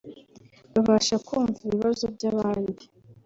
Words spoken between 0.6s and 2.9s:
babasha kumva ibibazo by’abandi